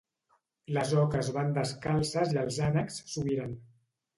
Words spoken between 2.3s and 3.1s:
i els ànecs